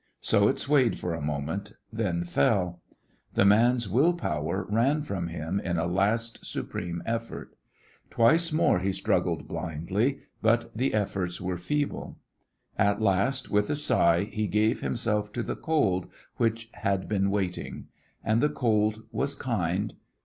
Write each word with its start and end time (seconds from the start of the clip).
So 0.21 0.47
it 0.47 0.57
swayed 0.57 0.97
for 0.97 1.13
a 1.13 1.21
moment, 1.21 1.73
then 1.93 2.23
fell. 2.23 2.81
The 3.35 3.45
man's 3.45 3.87
will 3.87 4.15
power 4.15 4.65
ran 4.67 5.03
from 5.03 5.27
him 5.27 5.59
in 5.59 5.77
a 5.77 5.85
last 5.85 6.43
supreme 6.43 7.03
effort. 7.05 7.55
Twice 8.09 8.51
more 8.51 8.79
he 8.79 8.93
struggled 8.93 9.47
blindly, 9.47 10.21
but 10.41 10.75
the 10.75 10.95
efforts 10.95 11.39
were 11.39 11.59
feeble. 11.59 12.17
At 12.79 12.99
last 12.99 13.51
with 13.51 13.69
a 13.69 13.75
sigh 13.75 14.23
he 14.23 14.47
gave 14.47 14.81
himself 14.81 15.31
to 15.33 15.43
the 15.43 15.55
cold, 15.55 16.07
which 16.37 16.69
had 16.71 17.07
been 17.07 17.29
waiting. 17.29 17.85
And 18.23 18.41
the 18.41 18.49
cold 18.49 19.03
was 19.11 19.35
kind. 19.35 19.93